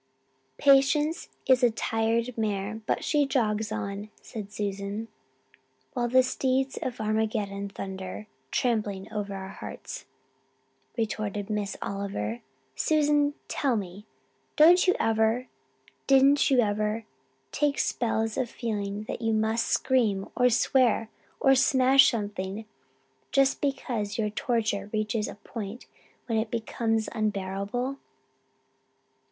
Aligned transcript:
"Patience 0.57 1.29
is 1.45 1.61
a 1.61 1.69
tired 1.69 2.35
mare 2.35 2.81
but 2.87 3.03
she 3.03 3.27
jogs 3.27 3.71
on," 3.71 4.09
said 4.19 4.51
Susan. 4.51 5.09
"While 5.93 6.07
the 6.09 6.23
steeds 6.23 6.79
of 6.81 6.99
Armageddon 6.99 7.69
thunder, 7.69 8.25
trampling 8.49 9.13
over 9.13 9.35
our 9.35 9.49
hearts," 9.49 10.05
retorted 10.97 11.51
Miss 11.51 11.77
Oliver. 11.83 12.41
"Susan, 12.75 13.35
tell 13.47 13.75
me 13.75 14.07
don't 14.55 14.87
you 14.87 14.95
ever 14.99 15.45
didn't 16.07 16.49
you 16.49 16.61
ever 16.61 17.05
take 17.51 17.77
spells 17.77 18.37
of 18.37 18.49
feeling 18.49 19.03
that 19.03 19.21
you 19.21 19.33
must 19.33 19.67
scream 19.67 20.27
or 20.35 20.49
swear 20.49 21.11
or 21.39 21.53
smash 21.53 22.09
something 22.09 22.65
just 23.31 23.61
because 23.61 24.17
your 24.17 24.31
torture 24.31 24.89
reaches 24.91 25.27
a 25.27 25.35
point 25.35 25.85
when 26.25 26.39
it 26.39 26.49
becomes 26.49 27.07
unbearable?" 27.11 27.97